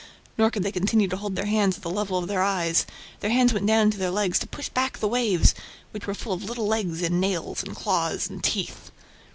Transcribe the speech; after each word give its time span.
Nor 0.35 0.49
could 0.49 0.63
they 0.63 0.71
continue 0.71 1.07
to 1.09 1.15
hold 1.15 1.35
their 1.35 1.45
hands 1.45 1.77
at 1.77 1.83
the 1.83 1.89
level 1.91 2.17
of 2.17 2.27
their 2.27 2.41
eyes: 2.41 2.87
their 3.19 3.29
hands 3.29 3.53
went 3.53 3.67
down 3.67 3.91
to 3.91 3.99
their 3.99 4.09
legs 4.09 4.39
to 4.39 4.47
push 4.47 4.67
back 4.67 4.97
the 4.97 5.07
waves, 5.07 5.53
which 5.91 6.07
were 6.07 6.15
full 6.15 6.33
of 6.33 6.43
little 6.43 6.65
legs 6.65 7.03
and 7.03 7.21
nails 7.21 7.61
and 7.61 7.75
claws 7.75 8.27
and 8.27 8.43
teeth. 8.43 8.89